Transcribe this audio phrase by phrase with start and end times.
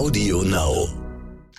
[0.00, 0.88] Audio Now.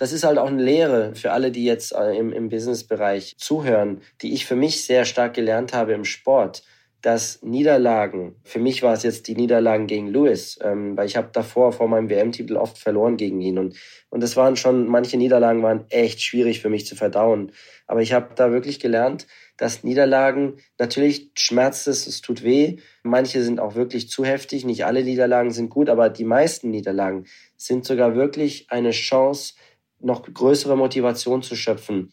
[0.00, 4.00] Das ist halt auch eine Lehre für alle, die jetzt äh, im, im Businessbereich zuhören,
[4.20, 6.64] die ich für mich sehr stark gelernt habe im Sport
[7.02, 11.30] dass Niederlagen, für mich war es jetzt die Niederlagen gegen Lewis, ähm, weil ich habe
[11.32, 13.76] davor vor meinem WM-Titel oft verloren gegen ihn und
[14.08, 17.50] und das waren schon manche Niederlagen waren echt schwierig für mich zu verdauen,
[17.88, 19.26] aber ich habe da wirklich gelernt,
[19.62, 24.84] dass Niederlagen natürlich schmerzt es, es tut weh, manche sind auch wirklich zu heftig, nicht
[24.86, 27.26] alle Niederlagen sind gut, aber die meisten Niederlagen
[27.56, 29.54] sind sogar wirklich eine Chance,
[30.00, 32.12] noch größere Motivation zu schöpfen.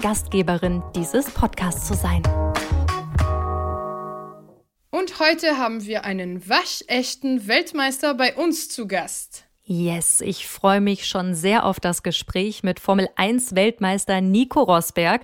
[0.01, 2.23] Gastgeberin dieses Podcasts zu sein.
[4.89, 9.45] Und heute haben wir einen waschechten Weltmeister bei uns zu Gast.
[9.63, 15.21] Yes, ich freue mich schon sehr auf das Gespräch mit Formel 1 Weltmeister Nico Rosberg.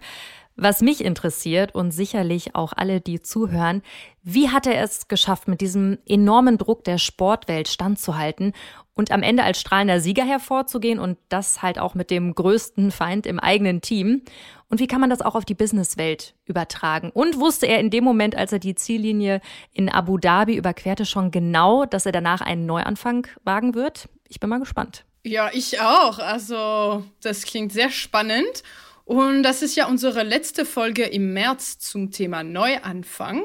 [0.56, 3.82] Was mich interessiert und sicherlich auch alle, die zuhören,
[4.30, 8.52] wie hat er es geschafft, mit diesem enormen Druck der Sportwelt standzuhalten
[8.94, 13.26] und am Ende als strahlender Sieger hervorzugehen und das halt auch mit dem größten Feind
[13.26, 14.24] im eigenen Team?
[14.68, 17.10] Und wie kann man das auch auf die Businesswelt übertragen?
[17.10, 19.40] Und wusste er in dem Moment, als er die Ziellinie
[19.72, 24.10] in Abu Dhabi überquerte, schon genau, dass er danach einen Neuanfang wagen wird?
[24.28, 25.06] Ich bin mal gespannt.
[25.24, 26.20] Ja, ich auch.
[26.20, 28.64] Also, das klingt sehr spannend.
[29.06, 33.44] Und das ist ja unsere letzte Folge im März zum Thema Neuanfang.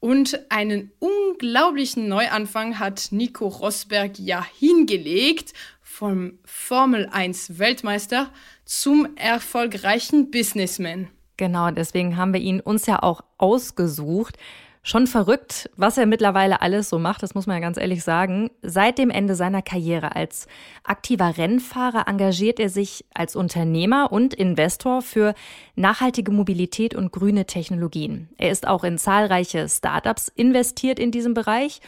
[0.00, 5.52] Und einen unglaublichen Neuanfang hat Nico Rosberg ja hingelegt,
[5.82, 8.30] vom Formel 1 Weltmeister
[8.66, 11.08] zum erfolgreichen Businessman.
[11.38, 14.36] Genau, deswegen haben wir ihn uns ja auch ausgesucht.
[14.88, 18.52] Schon verrückt, was er mittlerweile alles so macht, das muss man ja ganz ehrlich sagen.
[18.62, 20.46] Seit dem Ende seiner Karriere als
[20.84, 25.34] aktiver Rennfahrer engagiert er sich als Unternehmer und Investor für
[25.74, 28.28] nachhaltige Mobilität und grüne Technologien.
[28.38, 31.80] Er ist auch in zahlreiche Startups investiert in diesem Bereich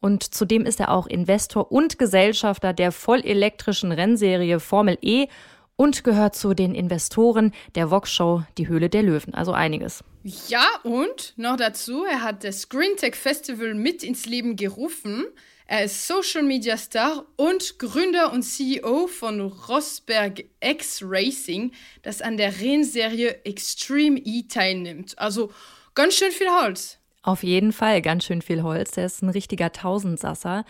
[0.00, 5.28] und zudem ist er auch Investor und Gesellschafter der vollelektrischen Rennserie Formel E
[5.76, 9.34] und gehört zu den Investoren der Vox-Show Die Höhle der Löwen.
[9.34, 10.02] Also einiges.
[10.22, 15.24] Ja, und noch dazu, er hat das Green Tech Festival mit ins Leben gerufen.
[15.66, 21.72] Er ist Social Media Star und Gründer und CEO von Rosberg X Racing,
[22.02, 25.18] das an der Rennserie Extreme E teilnimmt.
[25.18, 25.52] Also
[25.94, 26.98] ganz schön viel Holz.
[27.22, 28.92] Auf jeden Fall ganz schön viel Holz.
[28.92, 30.64] Der ist ein richtiger Tausendsasser.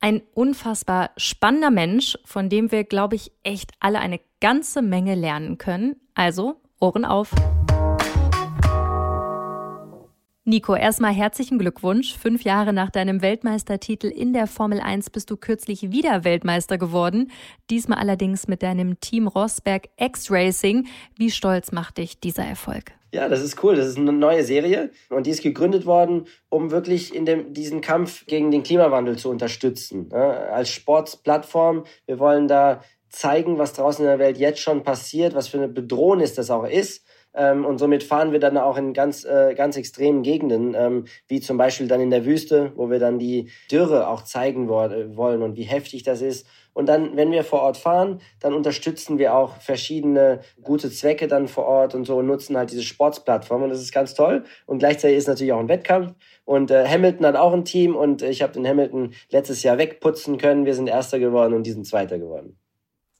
[0.00, 5.58] Ein unfassbar spannender Mensch, von dem wir, glaube ich, echt alle eine ganze Menge lernen
[5.58, 5.96] können.
[6.14, 7.30] Also, Ohren auf.
[10.46, 12.18] Nico, erstmal herzlichen Glückwunsch.
[12.18, 17.32] Fünf Jahre nach deinem Weltmeistertitel in der Formel 1 bist du kürzlich wieder Weltmeister geworden.
[17.70, 20.86] Diesmal allerdings mit deinem Team Rosberg X-Racing.
[21.16, 22.92] Wie stolz macht dich dieser Erfolg?
[23.10, 23.74] Ja, das ist cool.
[23.74, 27.80] Das ist eine neue Serie und die ist gegründet worden, um wirklich in dem, diesen
[27.80, 30.10] Kampf gegen den Klimawandel zu unterstützen.
[30.12, 35.34] Ja, als Sportsplattform, wir wollen da zeigen, was draußen in der Welt jetzt schon passiert,
[35.34, 37.02] was für eine Bedrohung das auch ist
[37.34, 41.40] ähm, und somit fahren wir dann auch in ganz, äh, ganz extremen Gegenden, ähm, wie
[41.40, 45.42] zum Beispiel dann in der Wüste, wo wir dann die Dürre auch zeigen wo wollen
[45.42, 46.46] und wie heftig das ist.
[46.72, 51.46] Und dann, wenn wir vor Ort fahren, dann unterstützen wir auch verschiedene gute Zwecke dann
[51.46, 53.62] vor Ort und so und nutzen halt diese Sportsplattform.
[53.62, 54.44] Und das ist ganz toll.
[54.66, 56.14] Und gleichzeitig ist natürlich auch ein Wettkampf.
[56.44, 60.36] Und äh, Hamilton hat auch ein Team und ich habe den Hamilton letztes Jahr wegputzen
[60.36, 60.66] können.
[60.66, 62.58] Wir sind Erster geworden und die sind Zweiter geworden.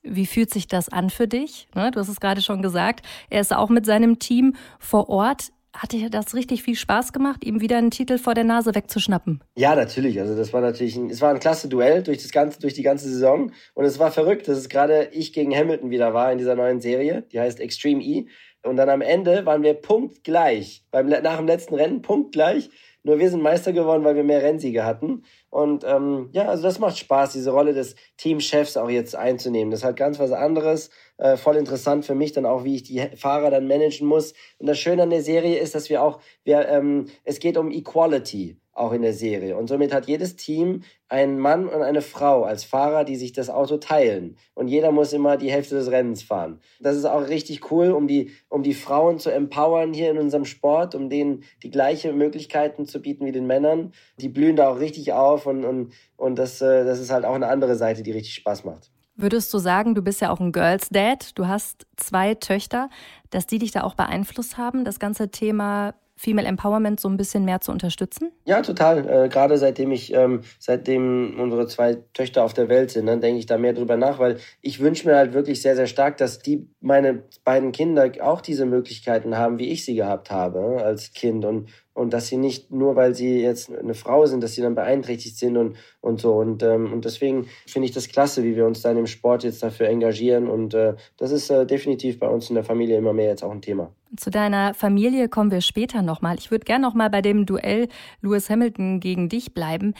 [0.04, 1.66] Wie fühlt sich das an für dich?
[1.74, 3.04] Ne, du hast es gerade schon gesagt.
[3.30, 5.50] Er ist auch mit seinem Team vor Ort.
[5.72, 9.42] Hat dir das richtig viel Spaß gemacht, ihm wieder einen Titel vor der Nase wegzuschnappen?
[9.56, 10.20] Ja, natürlich.
[10.20, 12.84] Also das war natürlich ein, es war ein klasse Duell durch das ganze, durch die
[12.84, 13.50] ganze Saison.
[13.72, 16.80] Und es war verrückt, dass es gerade ich gegen Hamilton wieder war in dieser neuen
[16.80, 17.22] Serie.
[17.32, 18.26] Die heißt Extreme E.
[18.62, 20.84] Und dann am Ende waren wir punktgleich.
[20.90, 22.70] Beim, nach dem letzten Rennen punktgleich.
[23.06, 25.24] Nur wir sind Meister geworden, weil wir mehr Rennsiege hatten.
[25.50, 29.70] Und ähm, ja, also das macht Spaß, diese Rolle des Teamchefs auch jetzt einzunehmen.
[29.70, 30.88] Das ist halt ganz was anderes.
[31.18, 34.32] Äh, voll interessant für mich dann auch, wie ich die Fahrer dann managen muss.
[34.58, 37.70] Und das Schöne an der Serie ist, dass wir auch, wir, ähm, es geht um
[37.70, 38.56] Equality.
[38.74, 39.56] Auch in der Serie.
[39.56, 43.48] Und somit hat jedes Team einen Mann und eine Frau als Fahrer, die sich das
[43.48, 44.36] Auto teilen.
[44.54, 46.60] Und jeder muss immer die Hälfte des Rennens fahren.
[46.80, 50.44] Das ist auch richtig cool, um die, um die Frauen zu empowern hier in unserem
[50.44, 53.92] Sport, um denen die gleichen Möglichkeiten zu bieten wie den Männern.
[54.18, 57.34] Die blühen da auch richtig auf und, und, und das, äh, das ist halt auch
[57.34, 58.90] eine andere Seite, die richtig Spaß macht.
[59.16, 62.90] Würdest du sagen, du bist ja auch ein Girls Dad, du hast zwei Töchter,
[63.30, 67.44] dass die dich da auch beeinflusst haben, das ganze Thema Female Empowerment so ein bisschen
[67.44, 68.30] mehr zu unterstützen?
[68.44, 69.08] Ja, total.
[69.08, 73.38] Äh, gerade seitdem ich, ähm, seitdem unsere zwei Töchter auf der Welt sind, dann denke
[73.38, 76.38] ich da mehr drüber nach, weil ich wünsche mir halt wirklich sehr, sehr stark, dass
[76.38, 81.44] die meine beiden Kinder auch diese Möglichkeiten haben, wie ich sie gehabt habe als Kind
[81.44, 84.74] und und dass sie nicht nur, weil sie jetzt eine Frau sind, dass sie dann
[84.74, 86.34] beeinträchtigt sind und, und so.
[86.34, 89.62] Und, ähm, und deswegen finde ich das klasse, wie wir uns dann im Sport jetzt
[89.62, 90.48] dafür engagieren.
[90.48, 93.52] Und äh, das ist äh, definitiv bei uns in der Familie immer mehr jetzt auch
[93.52, 93.92] ein Thema.
[94.16, 96.36] Zu deiner Familie kommen wir später nochmal.
[96.38, 97.88] Ich würde gerne nochmal bei dem Duell
[98.20, 99.94] Lewis Hamilton gegen dich bleiben.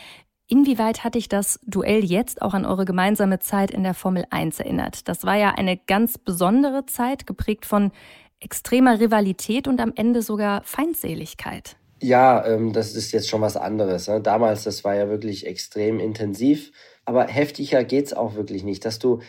[0.48, 4.58] Inwieweit hat dich das Duell jetzt auch an eure gemeinsame Zeit in der Formel 1
[4.60, 5.08] erinnert?
[5.08, 7.92] Das war ja eine ganz besondere Zeit, geprägt von
[8.40, 11.76] extremer Rivalität und am Ende sogar Feindseligkeit.
[12.04, 14.08] Ja, ähm, das ist jetzt schon was anderes.
[14.08, 14.20] Ne?
[14.20, 16.70] Damals, das war ja wirklich extrem intensiv.
[17.06, 19.20] Aber heftiger geht's auch wirklich nicht, dass du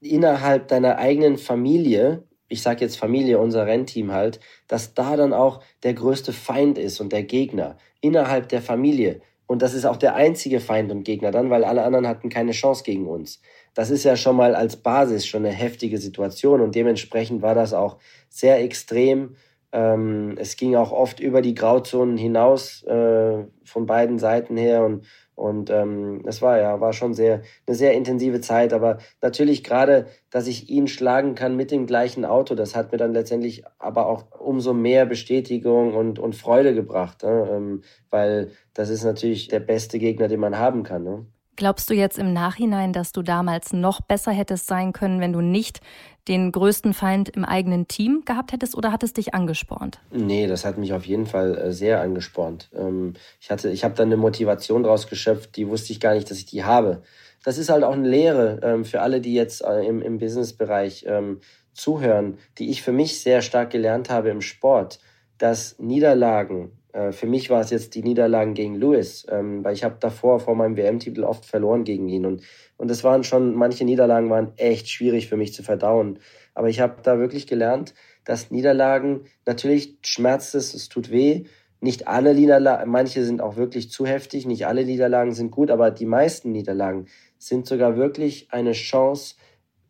[0.00, 5.62] innerhalb deiner eigenen Familie, ich sag jetzt Familie, unser Rennteam halt, dass da dann auch
[5.84, 9.20] der größte Feind ist und der Gegner innerhalb der Familie.
[9.46, 12.50] Und das ist auch der einzige Feind und Gegner dann, weil alle anderen hatten keine
[12.50, 13.40] Chance gegen uns.
[13.72, 17.72] Das ist ja schon mal als Basis schon eine heftige Situation und dementsprechend war das
[17.72, 17.98] auch
[18.28, 19.36] sehr extrem
[19.72, 25.06] ähm, es ging auch oft über die Grauzonen hinaus äh, von beiden Seiten her und
[25.34, 30.06] und ähm, es war ja war schon sehr eine sehr intensive Zeit, aber natürlich gerade,
[30.30, 34.06] dass ich ihn schlagen kann mit dem gleichen Auto, das hat mir dann letztendlich aber
[34.06, 37.48] auch umso mehr Bestätigung und und Freude gebracht, ne?
[37.52, 41.04] ähm, weil das ist natürlich der beste Gegner, den man haben kann.
[41.04, 41.26] Ne?
[41.56, 45.40] Glaubst du jetzt im Nachhinein, dass du damals noch besser hättest sein können, wenn du
[45.40, 45.80] nicht
[46.28, 50.00] den größten Feind im eigenen Team gehabt hättest oder hat es dich angespornt?
[50.10, 52.68] Nee, das hat mich auf jeden Fall äh, sehr angespornt.
[52.74, 56.38] Ähm, ich ich habe dann eine Motivation daraus geschöpft, die wusste ich gar nicht, dass
[56.38, 57.02] ich die habe.
[57.44, 61.04] Das ist halt auch eine Lehre ähm, für alle, die jetzt äh, im, im Businessbereich
[61.08, 61.40] ähm,
[61.72, 64.98] zuhören, die ich für mich sehr stark gelernt habe im Sport,
[65.38, 69.84] dass Niederlagen äh, für mich war es jetzt die Niederlagen gegen Lewis, ähm, weil ich
[69.84, 72.42] habe davor vor meinem WM-Titel oft verloren gegen ihn und
[72.78, 76.18] und es waren schon manche Niederlagen waren echt schwierig für mich zu verdauen.
[76.54, 77.94] Aber ich habe da wirklich gelernt,
[78.24, 81.44] dass Niederlagen natürlich schmerzt es, es tut weh.
[81.80, 84.46] Nicht alle Niederlagen, manche sind auch wirklich zu heftig.
[84.46, 87.06] Nicht alle Niederlagen sind gut, aber die meisten Niederlagen
[87.38, 89.36] sind sogar wirklich eine Chance,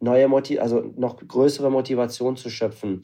[0.00, 3.03] neue Motiv also noch größere Motivation zu schöpfen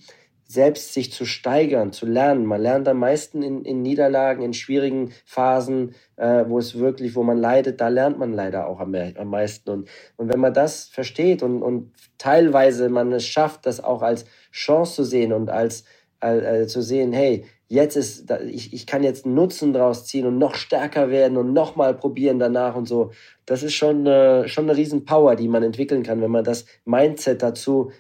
[0.53, 2.45] selbst sich zu steigern, zu lernen.
[2.45, 7.23] Man lernt am meisten in, in Niederlagen, in schwierigen Phasen, äh, wo es wirklich, wo
[7.23, 9.71] man leidet, da lernt man leider auch am, am meisten.
[9.71, 14.27] Und, und wenn man das versteht und, und teilweise man es schafft, das auch als
[14.53, 15.85] Chance zu sehen und als,
[16.21, 20.37] als, als zu sehen, hey, jetzt ist, ich, ich kann jetzt Nutzen draus ziehen und
[20.37, 23.13] noch stärker werden und nochmal probieren danach und so
[23.47, 26.65] das ist schon, äh, schon eine riesen Power, die man entwickeln kann, wenn man das
[26.85, 27.91] Mindset dazu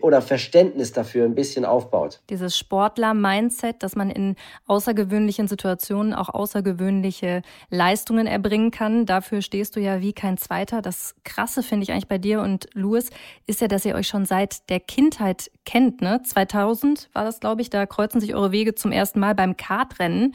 [0.00, 2.20] oder Verständnis dafür ein bisschen aufbaut.
[2.30, 9.80] Dieses Sportler-Mindset, dass man in außergewöhnlichen Situationen auch außergewöhnliche Leistungen erbringen kann, dafür stehst du
[9.80, 10.82] ja wie kein Zweiter.
[10.82, 13.10] Das Krasse finde ich eigentlich bei dir und Louis
[13.46, 16.00] ist ja, dass ihr euch schon seit der Kindheit kennt.
[16.00, 16.22] Ne?
[16.22, 20.34] 2000 war das, glaube ich, da kreuzen sich eure Wege zum ersten Mal beim Kartrennen.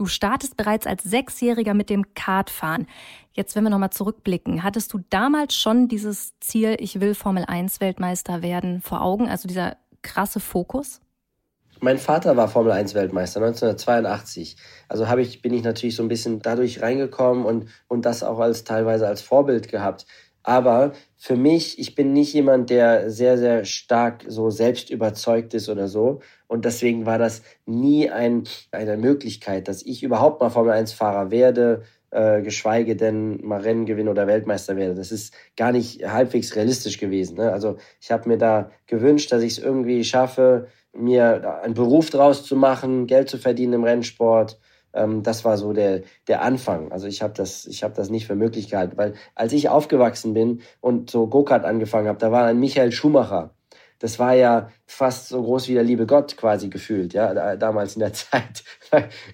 [0.00, 2.86] Du startest bereits als Sechsjähriger mit dem Kartfahren.
[3.34, 7.82] Jetzt, wenn wir nochmal zurückblicken, hattest du damals schon dieses Ziel, ich will Formel 1
[7.82, 9.28] Weltmeister werden, vor Augen?
[9.28, 11.02] Also dieser krasse Fokus?
[11.80, 14.56] Mein Vater war Formel 1 Weltmeister 1982.
[14.88, 18.38] Also habe ich, bin ich natürlich so ein bisschen dadurch reingekommen und, und das auch
[18.38, 20.06] als teilweise als Vorbild gehabt.
[20.42, 25.68] Aber für mich, ich bin nicht jemand, der sehr, sehr stark so selbst überzeugt ist
[25.68, 26.20] oder so.
[26.50, 28.42] Und deswegen war das nie ein,
[28.72, 33.86] eine Möglichkeit, dass ich überhaupt mal Formel 1 Fahrer werde, äh, geschweige denn mal Rennen
[33.86, 34.96] gewinnen oder Weltmeister werde.
[34.96, 37.36] Das ist gar nicht halbwegs realistisch gewesen.
[37.36, 37.52] Ne?
[37.52, 42.44] Also ich habe mir da gewünscht, dass ich es irgendwie schaffe, mir einen Beruf draus
[42.44, 44.58] zu machen, Geld zu verdienen im Rennsport.
[44.92, 46.90] Ähm, das war so der, der Anfang.
[46.90, 50.62] Also ich habe das, hab das nicht für möglich gehalten, weil als ich aufgewachsen bin
[50.80, 53.54] und so Go-Kart angefangen habe, da war ein Michael Schumacher
[54.00, 58.00] das war ja fast so groß wie der liebe Gott quasi gefühlt, ja, damals in
[58.00, 58.64] der Zeit.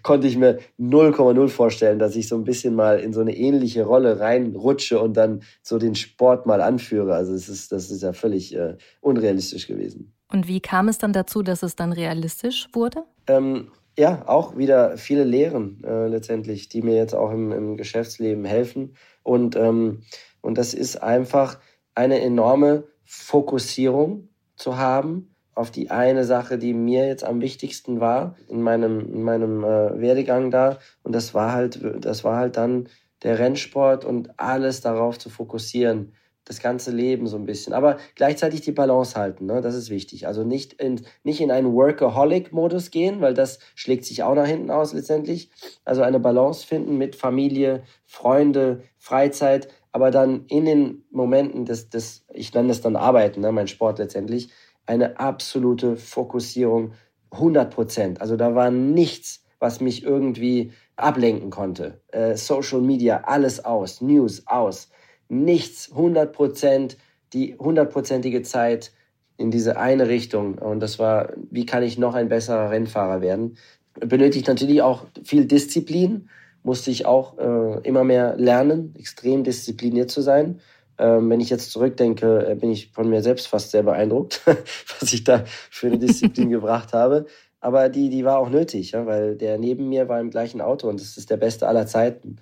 [0.03, 3.85] konnte ich mir 0,0 vorstellen, dass ich so ein bisschen mal in so eine ähnliche
[3.85, 7.15] Rolle reinrutsche und dann so den Sport mal anführe.
[7.15, 10.13] Also es ist, das ist ja völlig äh, unrealistisch gewesen.
[10.31, 13.05] Und wie kam es dann dazu, dass es dann realistisch wurde?
[13.29, 18.45] Ähm, Ja, auch wieder viele Lehren äh, letztendlich, die mir jetzt auch im, im Geschäftsleben
[18.45, 18.95] helfen.
[19.23, 20.03] Und, ähm,
[20.43, 21.59] und das ist einfach
[21.95, 28.37] eine enorme Fokussierung zu haben auf die eine Sache, die mir jetzt am wichtigsten war
[28.49, 30.79] in meinem, in meinem äh, Werdegang da.
[31.03, 32.89] Und das war halt, das war halt dann
[33.23, 36.13] der Rennsport und alles darauf zu fokussieren,
[36.47, 37.75] das ganze Leben so ein bisschen.
[37.75, 39.61] Aber gleichzeitig die Balance halten, ne?
[39.61, 40.27] das ist wichtig.
[40.27, 44.71] Also nicht in, nicht in einen Workaholic-Modus gehen, weil das schlägt sich auch nach hinten
[44.71, 45.51] aus letztendlich.
[45.85, 52.25] Also eine Balance finden mit Familie, Freunde, Freizeit, aber dann in den Momenten des, des
[52.33, 53.53] ich nenne das dann Arbeiten, ne?
[53.53, 54.51] mein Sport letztendlich,
[54.87, 56.93] eine absolute Fokussierung,
[57.33, 58.21] 100 Prozent.
[58.21, 62.01] Also da war nichts, was mich irgendwie ablenken konnte.
[62.09, 64.91] Äh, Social Media, alles aus, News aus,
[65.29, 66.97] nichts, 100 Prozent,
[67.33, 68.93] die hundertprozentige Zeit
[69.37, 70.59] in diese eine Richtung.
[70.59, 73.57] Und das war, wie kann ich noch ein besserer Rennfahrer werden?
[73.95, 76.29] Benötigt natürlich auch viel Disziplin,
[76.63, 80.61] musste ich auch äh, immer mehr lernen, extrem diszipliniert zu sein.
[80.99, 84.41] Ähm, wenn ich jetzt zurückdenke, äh, bin ich von mir selbst fast sehr beeindruckt,
[85.01, 87.27] was ich da für eine Disziplin gebracht habe.
[87.61, 90.89] Aber die, die war auch nötig, ja, weil der neben mir war im gleichen Auto
[90.89, 92.37] und das ist der beste aller Zeiten.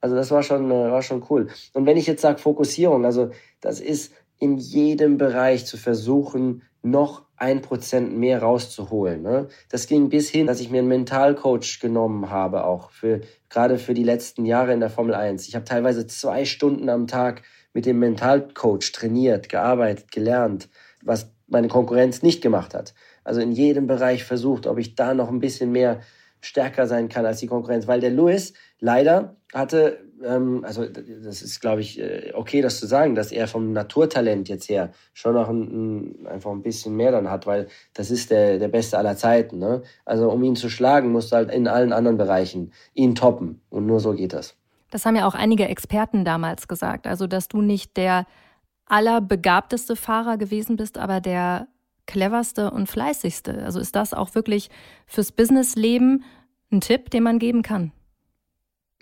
[0.00, 1.48] Also das war schon, äh, war schon cool.
[1.74, 7.24] Und wenn ich jetzt sage Fokussierung, also das ist in jedem Bereich zu versuchen, noch
[7.36, 9.22] ein Prozent mehr rauszuholen.
[9.22, 9.48] Ne?
[9.68, 13.94] Das ging bis hin, dass ich mir einen Mentalcoach genommen habe, auch für gerade für
[13.94, 15.48] die letzten Jahre in der Formel 1.
[15.48, 20.68] Ich habe teilweise zwei Stunden am Tag mit dem Mentalcoach trainiert, gearbeitet, gelernt,
[21.02, 22.94] was meine Konkurrenz nicht gemacht hat.
[23.24, 26.00] Also in jedem Bereich versucht, ob ich da noch ein bisschen mehr
[26.40, 31.60] stärker sein kann als die Konkurrenz, weil der Lewis leider hatte, ähm, also das ist,
[31.60, 35.48] glaube ich, äh, okay, das zu sagen, dass er vom Naturtalent jetzt her schon noch
[35.48, 35.62] ein,
[36.22, 39.58] ein, einfach ein bisschen mehr dann hat, weil das ist der, der Beste aller Zeiten.
[39.58, 39.82] Ne?
[40.04, 43.86] Also um ihn zu schlagen, musst du halt in allen anderen Bereichen ihn toppen und
[43.86, 44.54] nur so geht das.
[44.90, 47.06] Das haben ja auch einige Experten damals gesagt.
[47.06, 48.26] Also, dass du nicht der
[48.86, 51.68] allerbegabteste Fahrer gewesen bist, aber der
[52.08, 53.62] cleverste und fleißigste.
[53.62, 54.70] Also ist das auch wirklich
[55.06, 56.24] fürs Businessleben
[56.72, 57.92] ein Tipp, den man geben kann?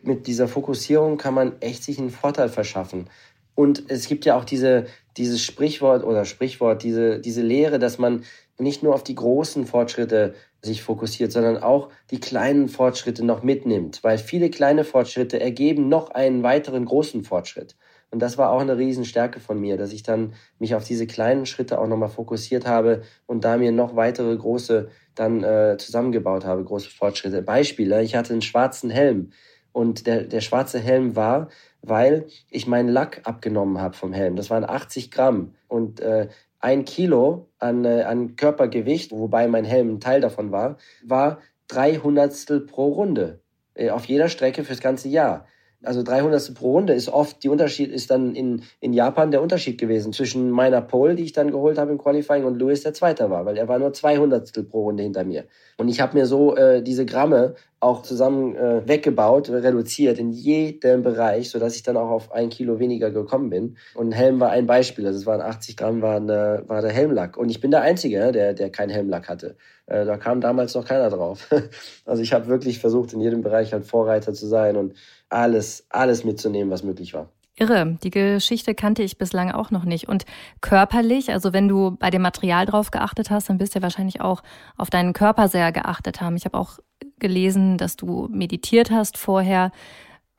[0.03, 3.09] Mit dieser Fokussierung kann man echt sich einen Vorteil verschaffen.
[3.55, 4.87] Und es gibt ja auch diese,
[5.17, 8.25] dieses Sprichwort oder Sprichwort, diese, diese Lehre, dass man
[8.59, 14.03] nicht nur auf die großen Fortschritte sich fokussiert, sondern auch die kleinen Fortschritte noch mitnimmt,
[14.03, 17.77] weil viele kleine Fortschritte ergeben noch einen weiteren großen Fortschritt.
[18.11, 21.45] Und das war auch eine Riesenstärke von mir, dass ich dann mich auf diese kleinen
[21.45, 26.63] Schritte auch nochmal fokussiert habe und da mir noch weitere große dann äh, zusammengebaut habe,
[26.65, 27.43] große Fortschritte.
[27.43, 29.33] Beispiele, ich hatte einen schwarzen Helm
[29.73, 31.49] und der, der schwarze Helm war,
[31.83, 34.37] weil ich meinen Lack abgenommen habe vom Helm.
[34.37, 36.29] Das waren 80 Gramm und äh,
[36.61, 41.97] ein Kilo an, äh, an Körpergewicht, wobei mein Helm ein Teil davon war, war drei
[41.97, 43.41] Hundertstel pro Runde.
[43.75, 45.47] Äh, auf jeder Strecke fürs ganze Jahr
[45.87, 49.78] also 300 pro Runde ist oft, die Unterschied ist dann in, in Japan der Unterschied
[49.78, 53.31] gewesen zwischen meiner Pole, die ich dann geholt habe im Qualifying und Lewis, der Zweiter
[53.31, 55.45] war, weil er war nur 200 pro Runde hinter mir.
[55.78, 61.02] Und ich habe mir so äh, diese Gramme auch zusammen äh, weggebaut, reduziert in jedem
[61.02, 63.76] Bereich, sodass ich dann auch auf ein Kilo weniger gekommen bin.
[63.95, 67.37] Und Helm war ein Beispiel, also es waren 80 Gramm war, eine, war der Helmlack.
[67.37, 69.57] Und ich bin der Einzige, der, der keinen Helmlack hatte.
[69.87, 71.49] Äh, da kam damals noch keiner drauf.
[72.07, 74.95] also ich habe wirklich versucht, in jedem Bereich halt Vorreiter zu sein und
[75.28, 77.30] alles, alles mitzunehmen, was möglich war.
[77.59, 80.09] Irre, die Geschichte kannte ich bislang auch noch nicht.
[80.09, 80.26] Und
[80.61, 84.21] körperlich, also wenn du bei dem Material drauf geachtet hast, dann bist du ja wahrscheinlich
[84.21, 84.42] auch
[84.76, 86.37] auf deinen Körper sehr geachtet haben.
[86.37, 86.78] Ich habe auch
[87.18, 89.73] gelesen, dass du meditiert hast vorher.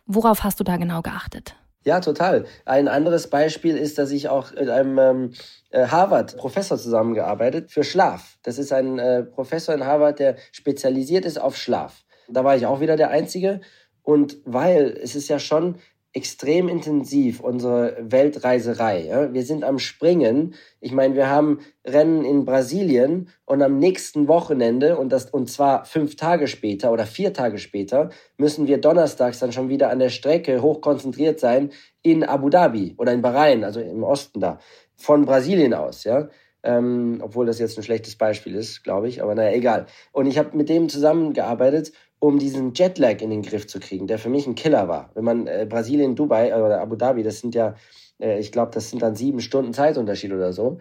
[0.06, 1.56] Worauf hast du da genau geachtet?
[1.84, 2.46] Ja, total.
[2.65, 5.34] Ein anderes Beispiel ist, dass ich auch mit einem ähm,
[5.72, 8.38] äh, Harvard-Professor zusammengearbeitet für Schlaf.
[8.44, 12.03] Das ist ein äh, Professor in Harvard, der spezialisiert ist auf Schlaf.
[12.27, 13.62] Da war ich auch wieder der Einzige.
[14.08, 15.76] Und weil es ist ja schon
[16.14, 19.06] extrem intensiv, unsere Weltreiserei.
[19.06, 19.34] Ja?
[19.34, 20.56] Wir sind am Springen.
[20.80, 25.84] Ich meine, wir haben Rennen in Brasilien und am nächsten Wochenende, und, das, und zwar
[25.84, 30.10] fünf Tage später oder vier Tage später, müssen wir donnerstags dann schon wieder an der
[30.10, 31.72] Strecke hochkonzentriert sein
[32.02, 34.60] in Abu Dhabi oder in Bahrain, also im Osten da,
[34.96, 36.06] von Brasilien aus.
[36.06, 36.30] Ja?
[36.64, 39.86] Ähm, obwohl das jetzt ein schlechtes Beispiel ist, glaube ich, aber naja, egal.
[40.14, 44.18] Und ich habe mit dem zusammengearbeitet um diesen Jetlag in den Griff zu kriegen, der
[44.20, 45.12] für mich ein Killer war.
[45.14, 47.76] Wenn man äh, Brasilien, Dubai äh, oder Abu Dhabi, das sind ja,
[48.20, 50.80] äh, ich glaube, das sind dann sieben Stunden Zeitunterschied oder so.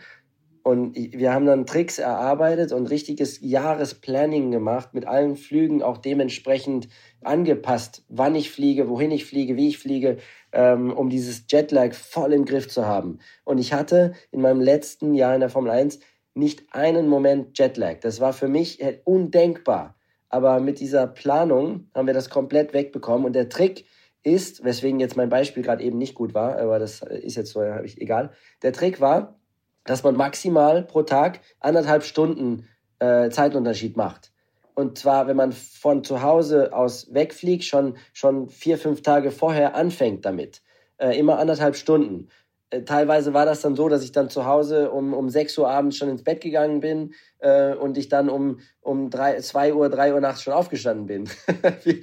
[0.62, 6.88] Und wir haben dann Tricks erarbeitet und richtiges Jahresplanning gemacht, mit allen Flügen auch dementsprechend
[7.23, 10.16] angepasst, wann ich fliege, wohin ich fliege, wie ich fliege,
[10.50, 13.21] ähm, um dieses Jetlag voll im Griff zu haben.
[13.45, 16.00] Und ich hatte in meinem letzten Jahr in der Formel 1
[16.35, 18.00] nicht einen Moment Jetlag.
[18.00, 19.96] Das war für mich undenkbar.
[20.28, 23.26] Aber mit dieser Planung haben wir das komplett wegbekommen.
[23.26, 23.87] Und der Trick
[24.23, 27.62] ist, weswegen jetzt mein Beispiel gerade eben nicht gut war, aber das ist jetzt so,
[27.85, 28.33] ich, egal.
[28.62, 29.38] Der Trick war,
[29.85, 32.68] dass man maximal pro Tag anderthalb Stunden
[32.99, 34.33] äh, Zeitunterschied macht.
[34.75, 39.75] Und zwar, wenn man von zu Hause aus wegfliegt, schon, schon vier, fünf Tage vorher
[39.75, 40.61] anfängt damit.
[40.99, 42.28] Äh, immer anderthalb Stunden.
[42.70, 45.68] Äh, teilweise war das dann so, dass ich dann zu Hause um, um 6 Uhr
[45.68, 49.88] abends schon ins Bett gegangen bin äh, und ich dann um, um 3, 2 Uhr,
[49.88, 51.28] 3 Uhr nachts schon aufgestanden bin.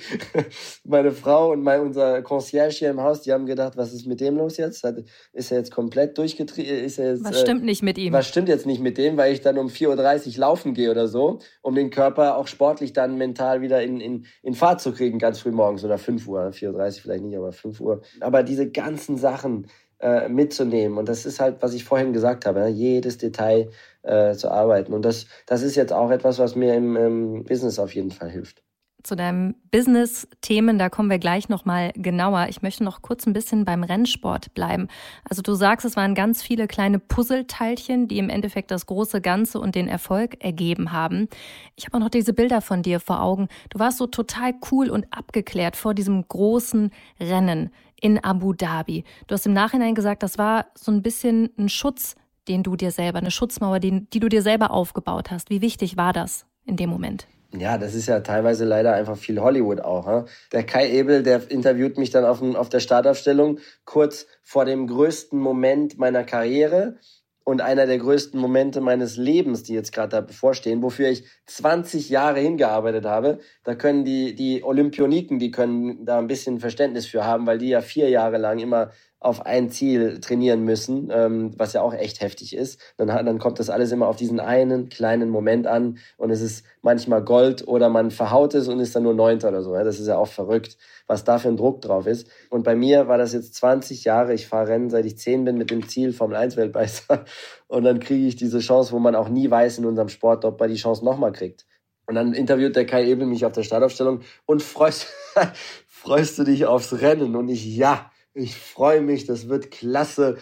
[0.86, 4.22] Meine Frau und mein, unser Concierge hier im Haus, die haben gedacht, was ist mit
[4.22, 4.84] dem los jetzt?
[4.84, 5.04] Hat,
[5.34, 7.24] ist er jetzt komplett durchgetrieben?
[7.24, 8.14] Was stimmt äh, nicht mit ihm?
[8.14, 11.08] Was stimmt jetzt nicht mit dem, weil ich dann um 4.30 Uhr laufen gehe oder
[11.08, 15.20] so, um den Körper auch sportlich dann mental wieder in, in, in Fahrt zu kriegen,
[15.20, 18.02] ganz früh morgens oder 5 Uhr, 4.30 Uhr vielleicht nicht, aber 5 Uhr.
[18.22, 19.68] Aber diese ganzen Sachen,
[20.00, 20.98] äh, mitzunehmen.
[20.98, 23.70] Und das ist halt, was ich vorhin gesagt habe, ja, jedes Detail
[24.04, 24.94] äh, zu arbeiten.
[24.94, 28.30] Und das, das ist jetzt auch etwas, was mir im, im Business auf jeden Fall
[28.30, 28.64] hilft.
[29.04, 32.48] Zu deinem Business-Themen, da kommen wir gleich nochmal genauer.
[32.50, 34.88] Ich möchte noch kurz ein bisschen beim Rennsport bleiben.
[35.30, 39.60] Also du sagst, es waren ganz viele kleine Puzzleteilchen, die im Endeffekt das große Ganze
[39.60, 41.28] und den Erfolg ergeben haben.
[41.76, 43.50] Ich habe auch noch diese Bilder von dir vor Augen.
[43.70, 47.72] Du warst so total cool und abgeklärt vor diesem großen Rennen
[48.04, 49.06] in Abu Dhabi.
[49.28, 52.16] Du hast im Nachhinein gesagt, das war so ein bisschen ein Schutz,
[52.50, 55.50] den du dir selber, eine Schutzmauer, die, die du dir selber aufgebaut hast.
[55.50, 57.28] Wie wichtig war das in dem Moment?
[57.58, 60.08] Ja, das ist ja teilweise leider einfach viel Hollywood auch.
[60.08, 60.30] He?
[60.52, 65.40] Der Kai Ebel, der interviewt mich dann auf, auf der Startaufstellung kurz vor dem größten
[65.40, 66.98] Moment meiner Karriere
[67.46, 72.10] und einer der größten Momente meines Lebens, die jetzt gerade da bevorstehen, wofür ich 20
[72.10, 73.40] Jahre hingearbeitet habe.
[73.64, 77.70] Da können die, die Olympioniken, die können da ein bisschen Verständnis für haben, weil die
[77.70, 78.92] ja vier Jahre lang immer
[79.24, 82.80] auf ein Ziel trainieren müssen, ähm, was ja auch echt heftig ist.
[82.98, 86.66] Dann, dann kommt das alles immer auf diesen einen kleinen Moment an und es ist
[86.82, 89.76] manchmal Gold oder man verhaut es und ist dann nur Neunter oder so.
[89.76, 89.84] Ja?
[89.84, 90.78] Das ist ja auch verrückt,
[91.08, 92.28] was da für ein Druck drauf ist.
[92.50, 94.34] Und bei mir war das jetzt 20 Jahre.
[94.34, 97.26] Ich fahre Rennen, seit ich 10 bin, mit dem Ziel Formel 1 Weltmeister.
[97.68, 100.60] Und dann kriege ich diese Chance, wo man auch nie weiß in unserem Sport, ob
[100.60, 101.66] man die Chance nochmal kriegt.
[102.06, 105.08] Und dann interviewt der Kai Ebel mich auf der Startaufstellung und freust,
[105.88, 107.36] freust du dich aufs Rennen?
[107.36, 110.38] Und ich, ja, ich freue mich, das wird klasse.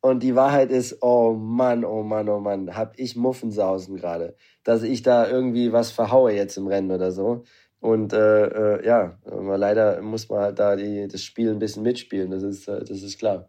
[0.00, 4.82] Und die Wahrheit ist, oh Mann, oh Mann, oh Mann, hab ich Muffensausen gerade, dass
[4.82, 7.42] ich da irgendwie was verhaue jetzt im Rennen oder so.
[7.80, 12.30] Und äh, äh, ja, leider muss man halt da die, das Spiel ein bisschen mitspielen,
[12.30, 13.48] das ist, äh, das ist klar.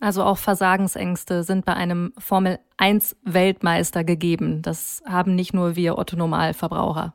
[0.00, 4.62] Also auch Versagensängste sind bei einem Formel 1 Weltmeister gegeben.
[4.62, 7.12] Das haben nicht nur wir Otto Normalverbraucher.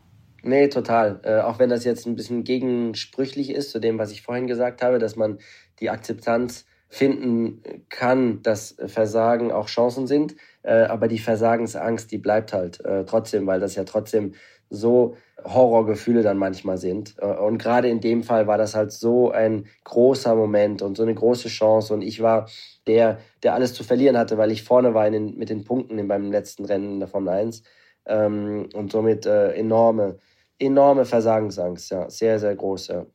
[0.48, 1.22] Nee, total.
[1.24, 4.84] Äh, auch wenn das jetzt ein bisschen gegensprüchlich ist zu dem, was ich vorhin gesagt
[4.84, 5.40] habe, dass man
[5.80, 10.36] die Akzeptanz finden kann, dass Versagen auch Chancen sind.
[10.62, 14.36] Äh, aber die Versagensangst, die bleibt halt äh, trotzdem, weil das ja trotzdem
[14.70, 17.16] so Horrorgefühle dann manchmal sind.
[17.18, 21.02] Äh, und gerade in dem Fall war das halt so ein großer Moment und so
[21.02, 21.92] eine große Chance.
[21.92, 22.48] Und ich war
[22.86, 26.08] der, der alles zu verlieren hatte, weil ich vorne war den, mit den Punkten in,
[26.08, 27.64] beim letzten Rennen in der Formel 1.
[28.06, 30.20] Ähm, und somit äh, enorme,
[30.60, 33.06] enorme Versagensangst, ja, sehr, sehr groß, ja.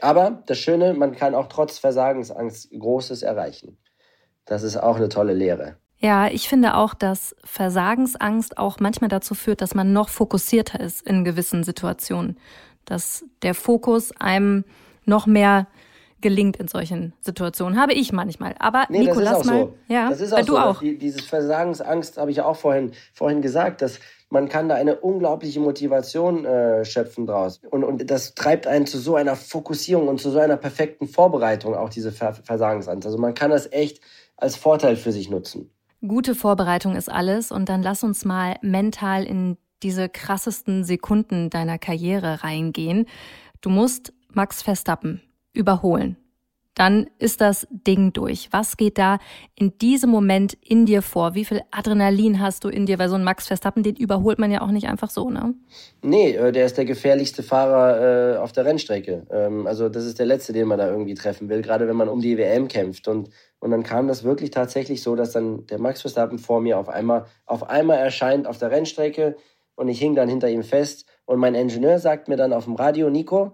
[0.00, 3.78] Aber das Schöne, man kann auch trotz Versagensangst Großes erreichen.
[4.44, 5.76] Das ist auch eine tolle Lehre.
[5.98, 11.04] Ja, ich finde auch, dass Versagensangst auch manchmal dazu führt, dass man noch fokussierter ist
[11.04, 12.38] in gewissen Situationen.
[12.84, 14.64] Dass der Fokus einem
[15.04, 15.66] noch mehr
[16.20, 17.80] gelingt in solchen Situationen.
[17.80, 18.54] Habe ich manchmal.
[18.58, 19.66] Aber nee, Nico, lass mal.
[19.66, 19.74] So.
[19.88, 20.58] Ja, das ist auch du so.
[20.58, 20.80] auch.
[20.80, 23.98] Die, dieses Versagensangst habe ich auch vorhin, vorhin gesagt, dass
[24.30, 27.60] man kann da eine unglaubliche Motivation äh, schöpfen draus.
[27.70, 31.74] Und, und das treibt einen zu so einer Fokussierung und zu so einer perfekten Vorbereitung,
[31.74, 33.06] auch diese Ver Versagensangst.
[33.06, 34.00] Also man kann das echt
[34.36, 35.70] als Vorteil für sich nutzen.
[36.06, 37.50] Gute Vorbereitung ist alles.
[37.50, 43.06] Und dann lass uns mal mental in diese krassesten Sekunden deiner Karriere reingehen.
[43.60, 46.16] Du musst Max Verstappen überholen.
[46.78, 48.50] Dann ist das Ding durch.
[48.52, 49.18] Was geht da
[49.56, 51.34] in diesem Moment in dir vor?
[51.34, 53.00] Wie viel Adrenalin hast du in dir?
[53.00, 55.54] Weil so ein Max Verstappen, den überholt man ja auch nicht einfach so, ne?
[56.02, 59.26] Nee, äh, der ist der gefährlichste Fahrer äh, auf der Rennstrecke.
[59.28, 62.08] Ähm, also das ist der letzte, den man da irgendwie treffen will, gerade wenn man
[62.08, 63.08] um die WM kämpft.
[63.08, 66.78] Und, und dann kam das wirklich tatsächlich so, dass dann der Max Verstappen vor mir
[66.78, 69.34] auf einmal, auf einmal erscheint auf der Rennstrecke
[69.74, 71.06] und ich hing dann hinter ihm fest.
[71.24, 73.52] Und mein Ingenieur sagt mir dann auf dem Radio, Nico,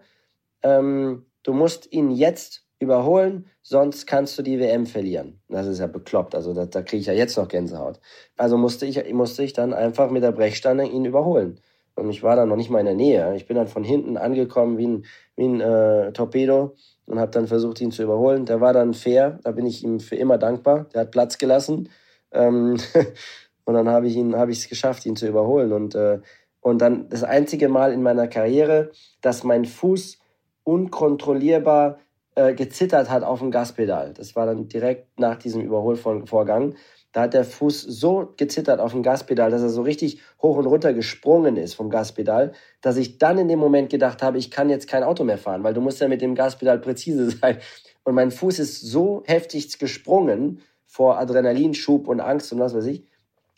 [0.63, 5.41] ähm, du musst ihn jetzt überholen, sonst kannst du die WM verlieren.
[5.49, 7.99] Das ist ja bekloppt, also da, da kriege ich ja jetzt noch Gänsehaut.
[8.37, 11.61] Also musste ich, musste ich dann einfach mit der Brechstange ihn überholen.
[11.97, 13.35] Und ich war dann noch nicht mal in der Nähe.
[13.37, 15.05] Ich bin dann von hinten angekommen wie ein,
[15.37, 16.75] wie ein äh, Torpedo
[17.07, 18.47] und habe dann versucht, ihn zu überholen.
[18.47, 20.87] Der war dann fair, da bin ich ihm für immer dankbar.
[20.95, 21.89] Der hat Platz gelassen.
[22.33, 22.77] Ähm
[23.65, 25.73] und dann habe ich ihn, habe ich es geschafft, ihn zu überholen.
[25.73, 26.21] Und äh,
[26.61, 30.19] Und dann das einzige Mal in meiner Karriere, dass mein Fuß
[30.65, 31.99] unkontrollierbar
[32.37, 34.13] äh, gezittert hat auf dem Gaspedal.
[34.15, 36.75] Das war dann direkt nach diesem Überholvorgang.
[37.13, 40.67] Da hat der Fuß so gezittert auf dem Gaspedal, dass er so richtig hoch und
[40.67, 44.69] runter gesprungen ist vom Gaspedal, dass ich dann in dem Moment gedacht habe, ich kann
[44.69, 47.59] jetzt kein Auto mehr fahren, weil du musst ja mit dem Gaspedal präzise sein.
[48.03, 53.05] Und mein Fuß ist so heftig gesprungen vor Adrenalinschub und Angst und was weiß ich,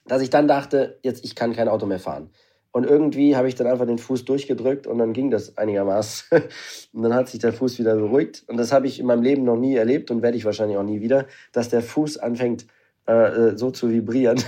[0.07, 2.31] dass ich dann dachte, jetzt ich kann kein Auto mehr fahren.
[2.77, 6.43] Und irgendwie habe ich dann einfach den Fuß durchgedrückt und dann ging das einigermaßen.
[6.93, 8.45] Und dann hat sich der Fuß wieder beruhigt.
[8.49, 10.83] Und das habe ich in meinem Leben noch nie erlebt und werde ich wahrscheinlich auch
[10.83, 12.67] nie wieder, dass der Fuß anfängt
[13.09, 14.43] äh, äh so zu vibrieren.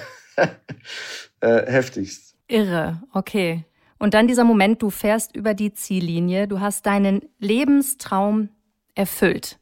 [1.40, 2.36] äh, heftigst.
[2.48, 3.64] Irre, okay.
[3.98, 8.50] Und dann dieser Moment, du fährst über die Ziellinie, du hast deinen Lebenstraum
[8.94, 9.58] erfüllt.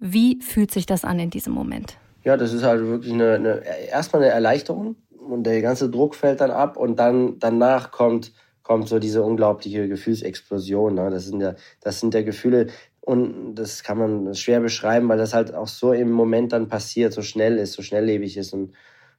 [0.00, 1.96] Wie fühlt sich das an in diesem Moment?
[2.24, 4.96] Ja, das ist halt wirklich eine, eine erstmal eine Erleichterung
[5.30, 8.32] und der ganze Druck fällt dann ab und dann danach kommt
[8.62, 10.94] kommt so diese unglaubliche Gefühlsexplosion.
[10.94, 11.10] Ne?
[11.10, 12.68] Das sind ja das sind ja Gefühle
[13.00, 17.12] und das kann man schwer beschreiben, weil das halt auch so im Moment dann passiert,
[17.12, 18.72] so schnell ist, so schnelllebig ist und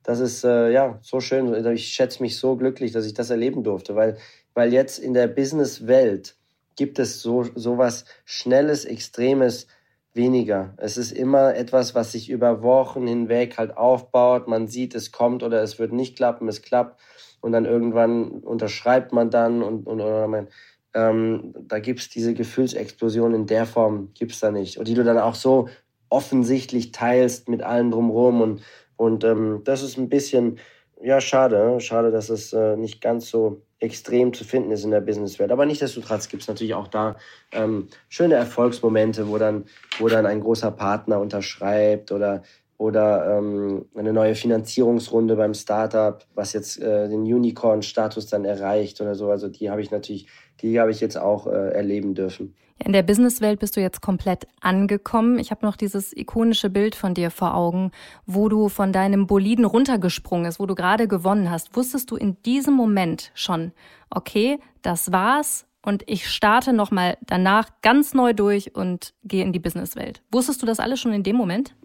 [0.03, 1.53] das ist äh, ja so schön.
[1.73, 4.17] Ich schätze mich so glücklich, dass ich das erleben durfte, weil
[4.53, 6.35] weil jetzt in der Businesswelt
[6.75, 9.67] gibt es so sowas Schnelles, Extremes
[10.15, 10.73] weniger.
[10.77, 14.47] Es ist immer etwas, was sich über Wochen hinweg halt aufbaut.
[14.47, 16.99] Man sieht, es kommt oder es wird nicht klappen, es klappt.
[17.41, 20.47] Und dann irgendwann unterschreibt man dann und, und oder man,
[20.93, 24.77] ähm, da gibt's diese Gefühlsexplosion in der Form, gibt's da nicht.
[24.77, 25.67] Und die du dann auch so
[26.09, 28.41] offensichtlich teilst mit allen drumherum.
[28.41, 28.61] Und,
[28.95, 30.59] und ähm, das ist ein bisschen,
[31.01, 31.79] ja, schade.
[31.81, 35.51] Schade, dass es äh, nicht ganz so extrem zu finden ist in der Businesswelt.
[35.51, 37.15] Aber nichtsdestotrotz gibt es natürlich auch da
[37.51, 39.65] ähm, schöne Erfolgsmomente, wo dann,
[39.99, 42.43] wo dann ein großer Partner unterschreibt oder
[42.77, 49.15] oder ähm, eine neue Finanzierungsrunde beim Startup, was jetzt äh, den Unicorn-Status dann erreicht oder
[49.15, 49.29] so.
[49.29, 50.27] Also die habe ich natürlich,
[50.61, 52.55] die habe ich jetzt auch äh, erleben dürfen.
[52.83, 55.39] In der Businesswelt bist du jetzt komplett angekommen.
[55.39, 57.91] Ich habe noch dieses ikonische Bild von dir vor Augen,
[58.25, 61.73] wo du von deinem Boliden runtergesprungen bist, wo du gerade gewonnen hast.
[61.77, 63.71] Wusstest du in diesem Moment schon,
[64.09, 69.59] okay, das war's und ich starte nochmal danach ganz neu durch und gehe in die
[69.59, 70.21] Businesswelt.
[70.31, 71.75] Wusstest du das alles schon in dem Moment?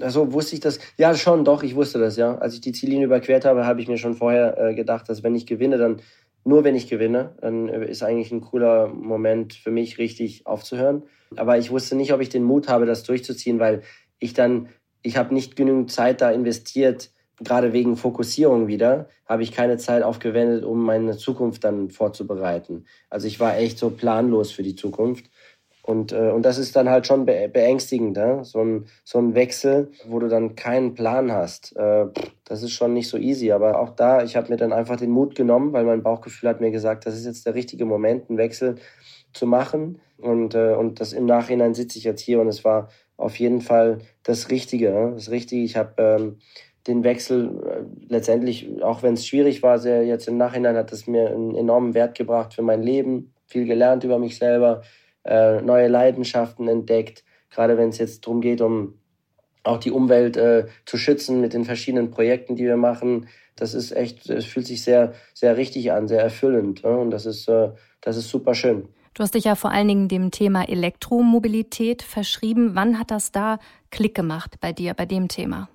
[0.00, 2.38] Also wusste ich das, ja schon, doch, ich wusste das, ja.
[2.38, 5.34] Als ich die Ziellinie überquert habe, habe ich mir schon vorher äh, gedacht, dass wenn
[5.34, 6.00] ich gewinne, dann
[6.44, 11.02] nur wenn ich gewinne, dann ist eigentlich ein cooler Moment für mich, richtig aufzuhören.
[11.36, 13.82] Aber ich wusste nicht, ob ich den Mut habe, das durchzuziehen, weil
[14.18, 14.68] ich dann,
[15.02, 17.10] ich habe nicht genügend Zeit da investiert,
[17.40, 22.84] gerade wegen Fokussierung wieder, habe ich keine Zeit aufgewendet, um meine Zukunft dann vorzubereiten.
[23.08, 25.30] Also ich war echt so planlos für die Zukunft.
[25.82, 28.44] Und, äh, und das ist dann halt schon beängstigend, ja?
[28.44, 31.74] so, ein, so ein Wechsel, wo du dann keinen Plan hast.
[31.74, 32.06] Äh,
[32.44, 33.50] das ist schon nicht so easy.
[33.50, 36.60] Aber auch da, ich habe mir dann einfach den Mut genommen, weil mein Bauchgefühl hat
[36.60, 38.76] mir gesagt, das ist jetzt der richtige Moment, einen Wechsel
[39.32, 40.00] zu machen.
[40.18, 43.60] Und, äh, und das im Nachhinein sitze ich jetzt hier und es war auf jeden
[43.60, 44.92] Fall das Richtige.
[44.92, 45.10] Ja?
[45.10, 45.62] Das Richtige.
[45.62, 46.38] Ich habe ähm,
[46.86, 51.06] den Wechsel äh, letztendlich, auch wenn es schwierig war, sehr jetzt im Nachhinein hat es
[51.06, 54.82] mir einen enormen Wert gebracht für mein Leben, viel gelernt über mich selber,
[55.24, 58.94] äh, neue Leidenschaften entdeckt, gerade wenn es jetzt darum geht, um
[59.62, 63.28] auch die Umwelt äh, zu schützen mit den verschiedenen Projekten, die wir machen.
[63.56, 66.80] Das ist echt, es fühlt sich sehr, sehr richtig an, sehr erfüllend.
[66.80, 66.90] Ja?
[66.90, 68.88] Und das ist, äh, das ist super schön.
[69.12, 72.70] Du hast dich ja vor allen Dingen dem Thema Elektromobilität verschrieben.
[72.74, 73.58] Wann hat das da
[73.90, 75.68] Klick gemacht bei dir, bei dem Thema?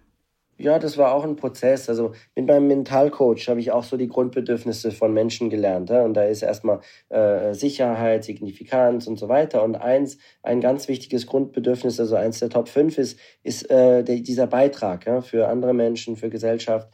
[0.58, 1.90] Ja, das war auch ein Prozess.
[1.90, 5.90] Also mit meinem Mentalcoach habe ich auch so die Grundbedürfnisse von Menschen gelernt.
[5.90, 6.04] Ja?
[6.04, 9.64] Und da ist erstmal äh, Sicherheit, Signifikanz und so weiter.
[9.64, 14.22] Und eins, ein ganz wichtiges Grundbedürfnis, also eins der Top 5 ist, ist äh, der,
[14.22, 15.20] dieser Beitrag ja?
[15.20, 16.88] für andere Menschen, für Gesellschaft.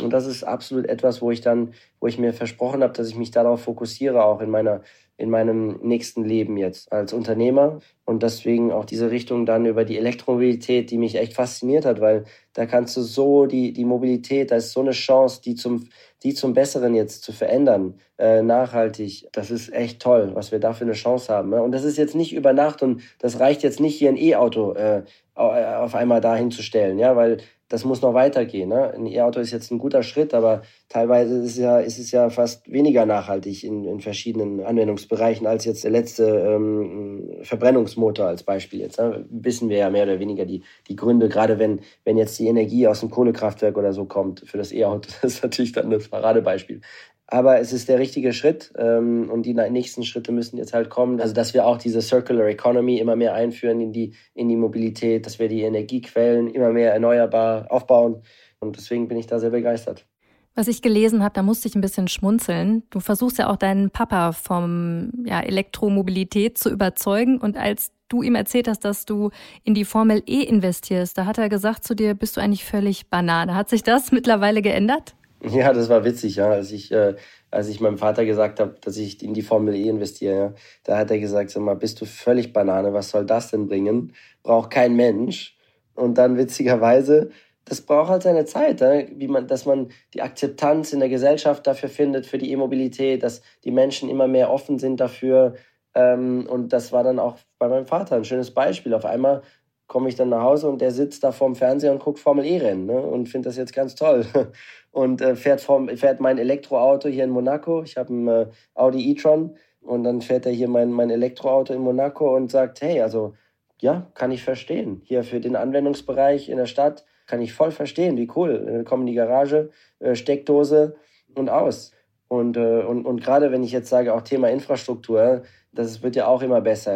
[0.00, 3.16] Und das ist absolut etwas, wo ich dann, wo ich mir versprochen habe, dass ich
[3.16, 4.80] mich darauf fokussiere, auch in meiner
[5.22, 9.96] in meinem nächsten Leben jetzt als Unternehmer und deswegen auch diese Richtung dann über die
[9.96, 14.56] Elektromobilität, die mich echt fasziniert hat, weil da kannst du so die, die Mobilität, da
[14.56, 15.88] ist so eine Chance, die zum,
[16.24, 19.28] die zum Besseren jetzt zu verändern, äh, nachhaltig.
[19.30, 21.50] Das ist echt toll, was wir da für eine Chance haben.
[21.50, 21.62] Ne?
[21.62, 24.72] Und das ist jetzt nicht über Nacht und das reicht jetzt nicht hier ein E-Auto
[24.72, 25.04] äh,
[25.34, 27.38] auf einmal dahin zu stellen, ja, weil
[27.72, 28.68] das muss noch weitergehen.
[28.68, 28.92] Ne?
[28.92, 32.28] Ein E-Auto ist jetzt ein guter Schritt, aber teilweise ist es ja, ist es ja
[32.28, 35.11] fast weniger nachhaltig in, in verschiedenen Anwendungsbereichen
[35.46, 38.98] als jetzt der letzte ähm, Verbrennungsmotor als Beispiel jetzt.
[38.98, 39.24] Ne?
[39.30, 42.86] Wissen wir ja mehr oder weniger die, die Gründe, gerade wenn, wenn jetzt die Energie
[42.86, 45.10] aus dem Kohlekraftwerk oder so kommt für das E-Auto.
[45.22, 46.80] Das ist natürlich dann das Paradebeispiel.
[47.26, 51.20] Aber es ist der richtige Schritt ähm, und die nächsten Schritte müssen jetzt halt kommen.
[51.20, 55.24] Also dass wir auch diese Circular Economy immer mehr einführen in die, in die Mobilität,
[55.24, 58.22] dass wir die Energiequellen immer mehr erneuerbar aufbauen.
[58.60, 60.06] Und deswegen bin ich da sehr begeistert.
[60.54, 62.82] Was ich gelesen habe, da musste ich ein bisschen schmunzeln.
[62.90, 67.38] Du versuchst ja auch deinen Papa vom ja, Elektromobilität zu überzeugen.
[67.38, 69.30] Und als du ihm erzählt hast, dass du
[69.64, 73.08] in die Formel E investierst, da hat er gesagt zu dir, bist du eigentlich völlig
[73.08, 73.54] Banane.
[73.54, 75.14] Hat sich das mittlerweile geändert?
[75.42, 76.50] Ja, das war witzig, ja.
[76.50, 77.16] Als ich, äh,
[77.50, 80.98] als ich meinem Vater gesagt habe, dass ich in die Formel E investiere, ja, da
[80.98, 84.12] hat er gesagt, sag mal, bist du völlig Banane, was soll das denn bringen?
[84.42, 85.56] Braucht kein Mensch.
[85.94, 87.30] Und dann witzigerweise
[87.64, 89.08] das braucht halt seine Zeit, ne?
[89.14, 93.42] wie man, dass man die Akzeptanz in der Gesellschaft dafür findet, für die E-Mobilität, dass
[93.64, 95.54] die Menschen immer mehr offen sind dafür.
[95.94, 98.94] Ähm, und das war dann auch bei meinem Vater ein schönes Beispiel.
[98.94, 99.42] Auf einmal
[99.86, 102.86] komme ich dann nach Hause und der sitzt da vorm Fernseher und guckt Formel E-Rennen
[102.86, 103.00] ne?
[103.00, 104.26] und findet das jetzt ganz toll.
[104.94, 107.82] Und äh, fährt, vom, fährt mein Elektroauto hier in Monaco.
[107.82, 111.80] Ich habe ein äh, Audi e-tron und dann fährt er hier mein, mein Elektroauto in
[111.80, 113.32] Monaco und sagt, hey, also
[113.80, 115.00] ja, kann ich verstehen.
[115.04, 118.62] Hier für den Anwendungsbereich in der Stadt kann ich voll verstehen, wie cool.
[118.66, 120.96] Wir kommen in die Garage, äh, Steckdose
[121.34, 121.92] und aus.
[122.28, 125.42] Und, äh, und, und gerade wenn ich jetzt sage, auch Thema Infrastruktur,
[125.72, 126.92] das wird ja auch immer besser.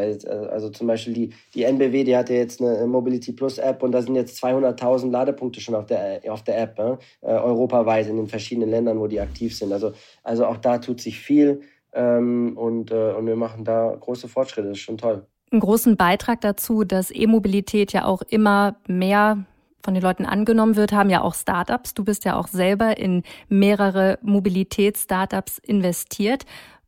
[0.51, 3.93] Also zum Beispiel die, die NBW, die hat ja jetzt eine Mobility Plus App und
[3.93, 6.99] da sind jetzt 200.000 Ladepunkte schon auf der, auf der App, ne?
[7.23, 9.73] äh, europaweit in den verschiedenen Ländern, wo die aktiv sind.
[9.73, 11.63] Also, also auch da tut sich viel
[11.95, 14.69] ähm, und, äh, und wir machen da große Fortschritte.
[14.69, 15.27] Das ist schon toll.
[15.51, 19.47] Einen großen Beitrag dazu, dass E-Mobilität ja auch immer mehr
[19.87, 21.95] von den Leuten angenommen wird, haben ja auch Startups.
[21.95, 26.43] Du bist ja auch selber in mehrere Mobilitäts-Startups investiert.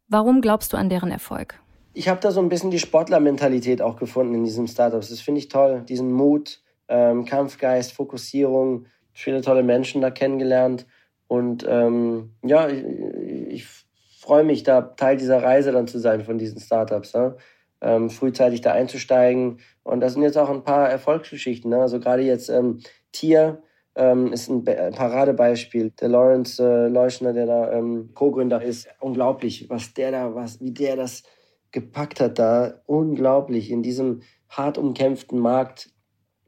[0.08, 1.61] Warum glaubst du an deren Erfolg?
[1.94, 5.11] Ich habe da so ein bisschen die Sportlermentalität auch gefunden in diesen Startups.
[5.11, 5.84] Das finde ich toll.
[5.88, 10.84] Diesen Mut, ähm, Kampfgeist, Fokussierung, viele tolle Menschen da kennengelernt.
[11.28, 12.84] Und ähm, ja, ich,
[13.48, 13.66] ich
[14.18, 17.12] freue mich, da Teil dieser Reise dann zu sein von diesen Startups.
[17.12, 17.37] Ja?
[17.80, 19.61] ähm, frühzeitig da einzusteigen.
[19.88, 21.70] Und das sind jetzt auch ein paar Erfolgsgeschichten.
[21.70, 21.81] Ne?
[21.81, 23.62] Also gerade jetzt ähm, Tier
[23.96, 25.92] ähm, ist ein Paradebeispiel.
[25.98, 30.72] Der Lawrence äh, Leuschner, der da ähm, Co-Gründer ist, unglaublich, was der da, was, wie
[30.72, 31.22] der das
[31.72, 32.83] gepackt hat da.
[32.85, 34.20] Unglaublich in diesem
[34.51, 35.88] hart umkämpften Markt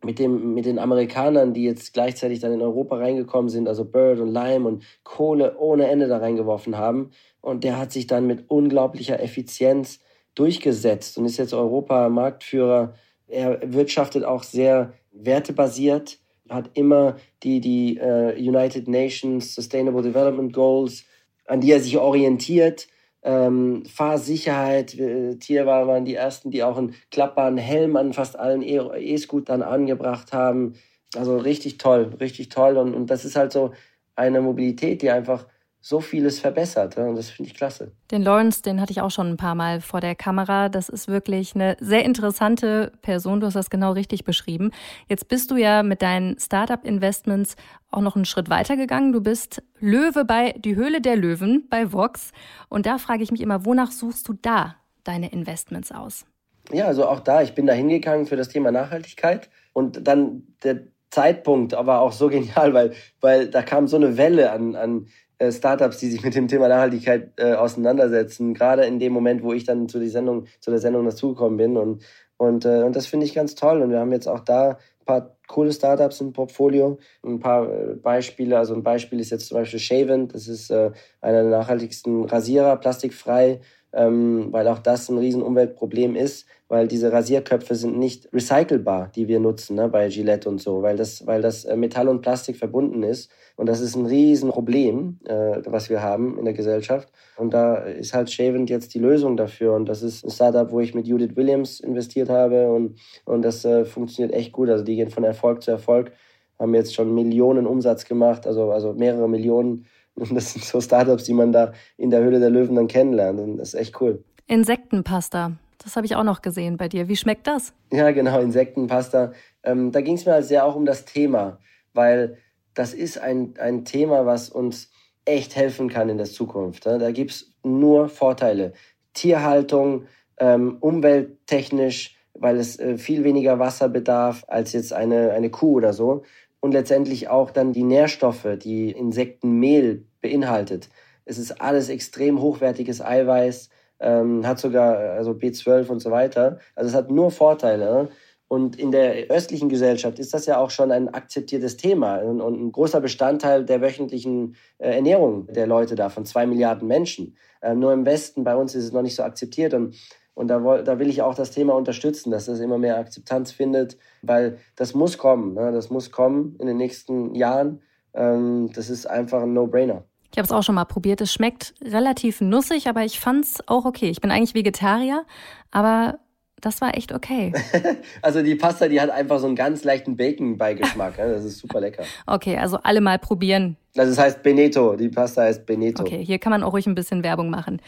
[0.05, 4.21] mit, dem, mit den Amerikanern, die jetzt gleichzeitig dann in Europa reingekommen sind, also Bird
[4.21, 7.11] und Lime und Kohle ohne Ende da reingeworfen haben.
[7.41, 10.01] Und der hat sich dann mit unglaublicher Effizienz
[10.35, 12.93] durchgesetzt und ist jetzt Europa-Marktführer.
[13.31, 21.05] Er wirtschaftet auch sehr wertebasiert, hat immer die, die uh, United Nations Sustainable Development Goals,
[21.47, 22.89] an die er sich orientiert.
[23.23, 28.77] Ähm, Fahrsicherheit, war, waren die ersten, die auch einen klappbaren Helm an fast allen e,
[28.79, 30.75] E-Scootern angebracht haben.
[31.15, 32.77] Also richtig toll, richtig toll.
[32.79, 33.73] Und, und das ist halt so
[34.17, 35.47] eine Mobilität, die einfach
[35.83, 36.97] so vieles verbessert.
[36.99, 37.93] Und das finde ich klasse.
[38.11, 40.69] Den Lawrence, den hatte ich auch schon ein paar Mal vor der Kamera.
[40.69, 43.41] Das ist wirklich eine sehr interessante Person.
[43.41, 44.73] Du hast das genau richtig beschrieben.
[45.09, 47.57] Jetzt bist du ja mit deinen Startup-Investments
[47.91, 49.13] auch noch einen Schritt weiter gegangen.
[49.13, 52.33] Du bist Löwe bei Die Höhle der Löwen bei Vox.
[52.69, 56.27] Und da frage ich mich immer, wonach suchst du da deine Investments aus?
[56.73, 59.49] Ja, also auch da, ich bin da hingegangen für das Thema Nachhaltigkeit.
[59.73, 64.53] Und dann der Zeitpunkt aber auch so genial, weil, weil da kam so eine Welle
[64.53, 65.07] an, an
[65.41, 69.55] äh, Startups, die sich mit dem Thema Nachhaltigkeit äh, auseinandersetzen, gerade in dem Moment, wo
[69.55, 71.79] ich dann zu, die Sendung, zu der Sendung dazugekommen bin.
[71.79, 72.03] Und,
[72.37, 73.81] und, äh, und das finde ich ganz toll.
[73.81, 76.99] Und wir haben jetzt auch da ein paar coole Startups im Portfolio.
[77.25, 80.91] Ein paar äh, Beispiele, also ein Beispiel ist jetzt zum Beispiel Shaven, das ist äh,
[81.23, 83.61] einer der nachhaltigsten Rasierer, plastikfrei,
[83.93, 89.27] ähm, weil auch das ein riesen Umweltproblem ist, weil diese Rasierköpfe sind nicht recycelbar, die
[89.27, 92.57] wir nutzen ne, bei Gillette und so, weil das, weil das äh, Metall und Plastik
[92.57, 93.31] verbunden ist.
[93.57, 97.11] Und das ist ein Riesenproblem, äh, was wir haben in der Gesellschaft.
[97.37, 99.75] Und da ist halt Shavent jetzt die Lösung dafür.
[99.75, 102.73] Und das ist ein Startup, wo ich mit Judith Williams investiert habe.
[102.73, 104.69] Und, und das äh, funktioniert echt gut.
[104.69, 106.13] Also die gehen von Erfolg zu Erfolg,
[106.59, 109.87] haben jetzt schon Millionen Umsatz gemacht, also, also mehrere Millionen.
[110.21, 113.41] Und das sind so Startups, die man da in der Höhle der Löwen dann kennenlernt.
[113.41, 114.23] Und das ist echt cool.
[114.47, 115.53] Insektenpasta.
[115.83, 117.09] Das habe ich auch noch gesehen bei dir.
[117.09, 117.73] Wie schmeckt das?
[117.91, 119.33] Ja, genau, Insektenpasta.
[119.63, 121.59] Ähm, da ging es mir halt sehr auch um das Thema,
[121.95, 122.37] weil
[122.75, 124.91] das ist ein, ein Thema, was uns
[125.25, 126.87] echt helfen kann in der Zukunft.
[126.87, 128.73] Da gibt es nur Vorteile.
[129.15, 130.07] Tierhaltung,
[130.39, 135.93] ähm, umwelttechnisch, weil es äh, viel weniger Wasser bedarf als jetzt eine, eine Kuh oder
[135.93, 136.23] so.
[136.61, 140.89] Und letztendlich auch dann die Nährstoffe, die Insektenmehl beinhaltet.
[141.25, 146.59] Es ist alles extrem hochwertiges Eiweiß ähm, hat sogar also B12 und so weiter.
[146.75, 148.09] Also es hat nur Vorteile.
[148.49, 152.73] Und in der östlichen Gesellschaft ist das ja auch schon ein akzeptiertes Thema und, ein
[152.73, 157.37] großer Bestandteil der wöchentlichen äh, Ernährung der Leute da, von zwei Milliarden Menschen.
[157.63, 159.73] Ähm, nur im Westen, bei uns ist es noch nicht so akzeptiert.
[159.73, 159.95] Und,
[160.35, 163.99] und da, da will ich auch das Thema unterstützen, dass das immer mehr Akzeptanz findet,
[164.23, 165.55] weil das muss kommen.
[165.55, 165.71] Ne?
[165.71, 167.83] Das muss kommen in den nächsten Jahren.
[168.15, 170.07] Ähm, das ist einfach ein No-Brainer.
[170.33, 171.21] Ich habe es auch schon mal probiert.
[171.21, 174.11] Es schmeckt relativ nussig, aber ich fand es auch okay.
[174.11, 175.25] Ich bin eigentlich Vegetarier,
[175.71, 176.19] aber
[176.61, 177.53] das war echt okay.
[178.23, 181.17] also die Pasta, die hat einfach so einen ganz leichten Bacon-Beigeschmack.
[181.17, 182.05] das ist super lecker.
[182.27, 183.77] Okay, also alle mal probieren.
[183.97, 184.95] Also es heißt Beneto.
[184.95, 186.03] Die Pasta heißt Beneto.
[186.03, 187.81] Okay, hier kann man auch ruhig ein bisschen Werbung machen.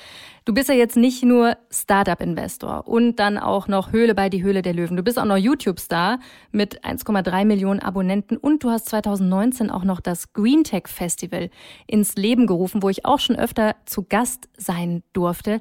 [0.45, 4.63] Du bist ja jetzt nicht nur Startup-Investor und dann auch noch Höhle bei die Höhle
[4.63, 4.97] der Löwen.
[4.97, 6.19] Du bist auch noch YouTube-Star
[6.51, 11.51] mit 1,3 Millionen Abonnenten und du hast 2019 auch noch das Green Tech Festival
[11.87, 15.61] ins Leben gerufen, wo ich auch schon öfter zu Gast sein durfte.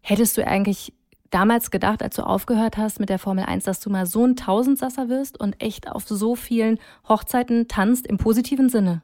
[0.00, 0.94] Hättest du eigentlich
[1.36, 4.36] damals gedacht, als du aufgehört hast mit der Formel 1, dass du mal so ein
[4.36, 9.02] Tausendsasser wirst und echt auf so vielen Hochzeiten tanzt im positiven Sinne?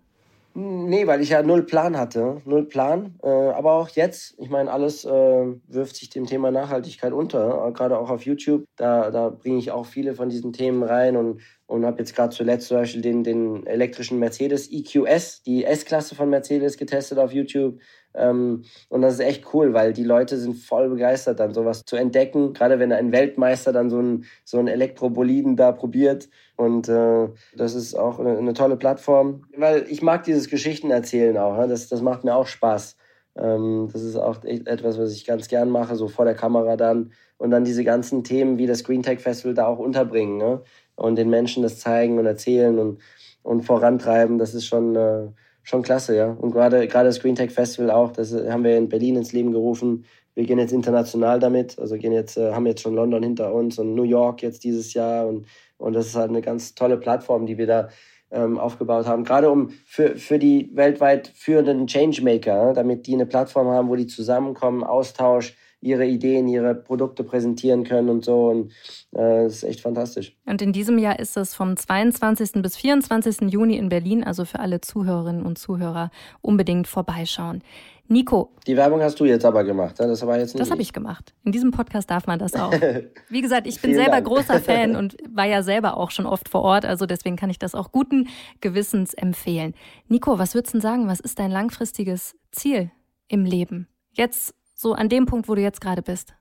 [0.55, 2.41] Nee, weil ich ja null Plan hatte.
[2.47, 3.15] Null Plan.
[3.23, 7.69] Äh, aber auch jetzt, ich meine, alles äh, wirft sich dem Thema Nachhaltigkeit unter.
[7.69, 8.65] Äh, gerade auch auf YouTube.
[8.77, 12.35] Da, da bringe ich auch viele von diesen Themen rein und, und habe jetzt gerade
[12.35, 17.79] zuletzt zum Beispiel den, den elektrischen Mercedes EQS, die S-Klasse von Mercedes, getestet auf YouTube.
[18.15, 21.97] Ähm, und das ist echt cool, weil die Leute sind voll begeistert, dann sowas zu
[21.97, 22.53] entdecken.
[22.53, 26.29] Gerade wenn ein Weltmeister dann so ein so Elektroboliden da probiert.
[26.57, 31.37] Und äh, das ist auch eine, eine, tolle Plattform, weil ich mag dieses Geschichten erzählen
[31.39, 31.57] auch.
[31.57, 31.67] Ja?
[31.67, 32.97] Das, das macht mir auch Spaß.
[33.37, 36.77] Ähm, das ist auch echt etwas, was ich ganz gern mache, so vor der Kamera
[36.77, 37.13] dann.
[37.39, 40.37] Und dann diese ganzen Themen wie das Green Tech Festival da auch unterbringen.
[40.37, 40.63] Ne?
[41.03, 43.01] Und den Menschen das zeigen und erzählen und,
[43.43, 44.39] und vorantreiben.
[44.39, 44.97] Das ist schon...
[44.97, 45.29] Äh,
[45.63, 46.27] schon klasse, ja.
[46.27, 49.53] Und gerade gerade das Green Tech Festival auch, das haben wir in Berlin ins Leben
[49.53, 50.05] gerufen.
[50.35, 53.79] Wir gehen jetzt international damit, also gehen jetzt, äh, haben jetzt schon London hinter uns
[53.79, 57.45] und New York jetzt dieses Jahr und, und das ist halt eine ganz tolle Plattform,
[57.47, 57.89] die wir da
[58.31, 59.25] ähm, aufgebaut haben.
[59.25, 64.07] Gerade um für, für die weltweit führenden Changemaker, damit die eine Plattform haben, wo die
[64.07, 68.49] zusammenkommen, Austausch, ihre Ideen, ihre Produkte präsentieren können und so.
[68.49, 68.71] Und
[69.13, 70.35] äh, das ist echt fantastisch.
[70.47, 72.63] Und in diesem Jahr ist es vom 22.
[72.63, 73.53] bis 24.
[73.53, 77.63] Juni in Berlin, also für alle Zuhörerinnen und Zuhörer unbedingt vorbeischauen.
[78.09, 78.51] Nico.
[78.67, 80.07] Die Werbung hast du jetzt aber gemacht, ne?
[80.07, 80.61] das war jetzt nicht.
[80.61, 81.35] Das habe ich gemacht.
[81.45, 82.73] In diesem Podcast darf man das auch.
[83.29, 84.27] Wie gesagt, ich bin selber Dank.
[84.27, 87.59] großer Fan und war ja selber auch schon oft vor Ort, also deswegen kann ich
[87.59, 88.29] das auch guten
[88.61, 89.75] Gewissens empfehlen.
[90.09, 91.09] Nico, was würdest du sagen?
[91.09, 92.91] Was ist dein langfristiges Ziel
[93.29, 93.89] im Leben?
[94.13, 96.35] Jetzt so an dem Punkt, wo du jetzt gerade bist?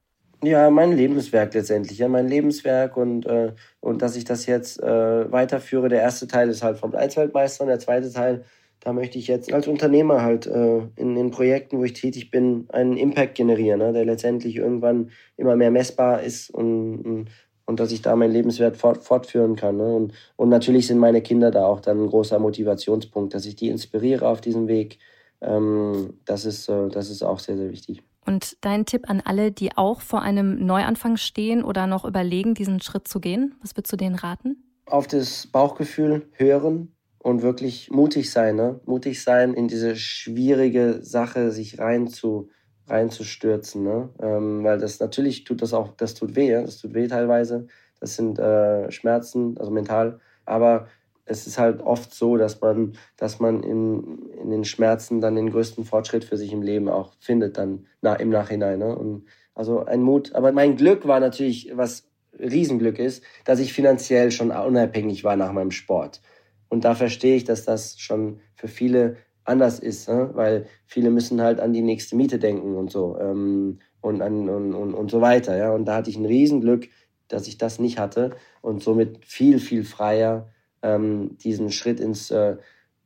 [0.44, 5.32] Ja, mein Lebenswerk letztendlich, ja, mein Lebenswerk und, äh, und dass ich das jetzt äh,
[5.32, 5.88] weiterführe.
[5.88, 8.44] Der erste Teil ist halt vom 1 Weltmeister und der zweite Teil,
[8.80, 12.66] da möchte ich jetzt als Unternehmer halt äh, in den Projekten, wo ich tätig bin,
[12.70, 17.30] einen Impact generieren, ne, der letztendlich irgendwann immer mehr messbar ist und, und,
[17.66, 19.78] und dass ich da mein Lebenswert fort, fortführen kann.
[19.78, 19.94] Ne?
[19.94, 23.70] Und, und natürlich sind meine Kinder da auch dann ein großer Motivationspunkt, dass ich die
[23.70, 24.98] inspiriere auf diesem Weg.
[25.42, 28.02] Ähm, das, ist, äh, das ist auch sehr, sehr wichtig.
[28.26, 32.82] Und dein Tipp an alle, die auch vor einem Neuanfang stehen oder noch überlegen, diesen
[32.82, 34.58] Schritt zu gehen, was würdest du denen raten?
[34.86, 38.80] Auf das Bauchgefühl hören und wirklich mutig sein, ne?
[38.86, 42.50] Mutig sein, in diese schwierige Sache sich rein zu,
[42.88, 44.10] reinzustürzen, ne?
[44.22, 47.68] Ähm, weil das natürlich tut das auch, das tut weh, das tut weh teilweise.
[48.00, 50.20] Das sind äh, Schmerzen, also mental.
[50.46, 50.88] Aber
[51.26, 55.52] es ist halt oft so, dass man, dass man in, in den Schmerzen dann den
[55.52, 58.80] größten Fortschritt für sich im Leben auch findet, dann na, im Nachhinein.
[58.80, 58.96] Ne?
[58.96, 60.34] Und also ein Mut.
[60.34, 62.08] Aber mein Glück war natürlich, was
[62.40, 66.22] Riesenglück ist, dass ich finanziell schon unabhängig war nach meinem Sport.
[66.70, 70.30] Und da verstehe ich, dass das schon für viele anders ist, ne?
[70.34, 74.74] weil viele müssen halt an die nächste Miete denken und so ähm, und, an, und,
[74.74, 75.58] und, und so weiter.
[75.58, 75.72] Ja?
[75.72, 76.88] Und da hatte ich ein Riesenglück,
[77.28, 78.32] dass ich das nicht hatte
[78.62, 80.50] und somit viel, viel freier
[80.82, 82.58] ähm, diesen Schritt ins, äh,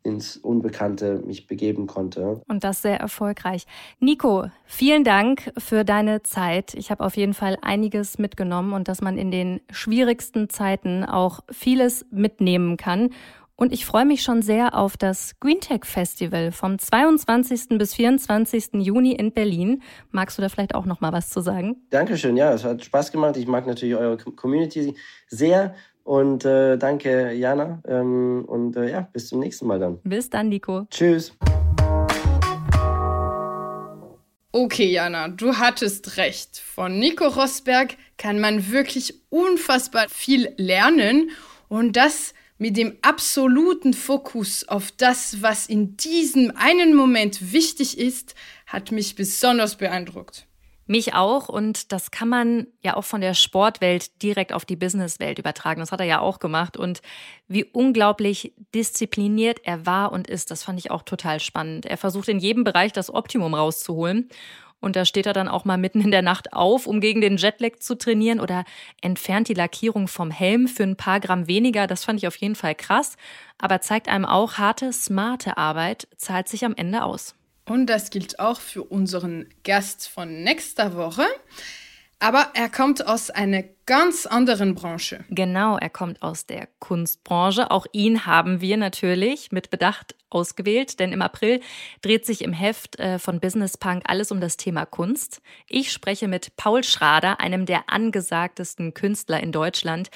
[0.04, 2.42] ins Unbekannte mich begeben konnte.
[2.48, 3.66] Und das sehr erfolgreich.
[4.00, 6.74] Nico, vielen Dank für deine Zeit.
[6.76, 11.40] Ich habe auf jeden Fall einiges mitgenommen und dass man in den schwierigsten Zeiten auch
[11.50, 13.10] vieles mitnehmen kann.
[13.58, 17.78] Und ich freue mich schon sehr auf das GreenTech Festival vom 22.
[17.78, 18.74] bis 24.
[18.74, 19.82] Juni in Berlin.
[20.12, 21.78] Magst du da vielleicht auch noch mal was zu sagen?
[21.90, 23.38] Dankeschön, ja, es hat Spaß gemacht.
[23.38, 24.96] Ich mag natürlich eure Community
[25.30, 25.74] sehr
[26.06, 27.82] und äh, danke, Jana.
[27.88, 30.00] Ähm, und äh, ja, bis zum nächsten Mal dann.
[30.04, 30.88] Bis dann, Nico.
[30.90, 31.34] Tschüss.
[34.52, 36.58] Okay, Jana, du hattest recht.
[36.60, 41.32] Von Nico Rosberg kann man wirklich unfassbar viel lernen.
[41.68, 48.36] Und das mit dem absoluten Fokus auf das, was in diesem einen Moment wichtig ist,
[48.68, 50.48] hat mich besonders beeindruckt.
[50.88, 55.40] Mich auch und das kann man ja auch von der Sportwelt direkt auf die Businesswelt
[55.40, 55.80] übertragen.
[55.80, 57.02] Das hat er ja auch gemacht und
[57.48, 61.88] wie unglaublich diszipliniert er war und ist, das fand ich auch total spannend.
[61.88, 64.30] Er versucht in jedem Bereich das Optimum rauszuholen
[64.80, 67.38] und da steht er dann auch mal mitten in der Nacht auf, um gegen den
[67.38, 68.64] Jetlag zu trainieren oder
[69.02, 71.88] entfernt die Lackierung vom Helm für ein paar Gramm weniger.
[71.88, 73.18] Das fand ich auf jeden Fall krass,
[73.58, 77.34] aber zeigt einem auch, harte, smarte Arbeit zahlt sich am Ende aus.
[77.68, 81.26] Und das gilt auch für unseren Gast von nächster Woche.
[82.20, 85.26] Aber er kommt aus einer ganz anderen Branche.
[85.30, 87.72] Genau, er kommt aus der Kunstbranche.
[87.72, 91.60] Auch ihn haben wir natürlich mit Bedacht ausgewählt, denn im April
[92.02, 95.42] dreht sich im Heft äh, von Business Punk alles um das Thema Kunst.
[95.68, 100.10] Ich spreche mit Paul Schrader, einem der angesagtesten Künstler in Deutschland,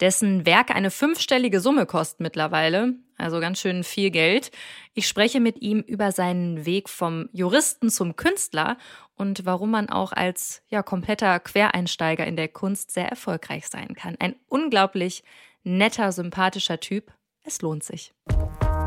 [0.00, 4.50] dessen Werk eine fünfstellige Summe kostet mittlerweile, also ganz schön viel Geld.
[4.94, 8.76] Ich spreche mit ihm über seinen Weg vom Juristen zum Künstler
[9.14, 14.16] und warum man auch als ja, kompletter Quereinsteiger in der Kunst sehr erfolgreich sein kann.
[14.18, 15.22] Ein unglaublich
[15.62, 17.12] netter, sympathischer Typ.
[17.44, 18.12] Es lohnt sich.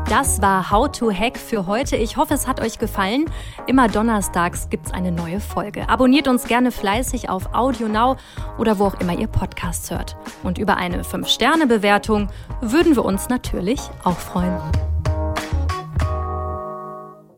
[0.08, 1.96] Das war How to Hack für heute.
[1.96, 3.24] Ich hoffe, es hat euch gefallen.
[3.66, 5.88] Immer donnerstags gibt es eine neue Folge.
[5.88, 8.16] Abonniert uns gerne fleißig auf Audio Now
[8.56, 10.16] oder wo auch immer ihr Podcasts hört.
[10.44, 12.28] Und über eine 5-Sterne-Bewertung
[12.60, 14.60] würden wir uns natürlich auch freuen.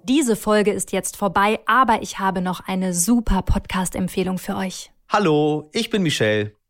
[0.02, 4.90] Diese Folge ist jetzt vorbei, aber ich habe noch eine super Podcast-Empfehlung für euch.
[5.08, 6.57] Hallo, ich bin Michelle.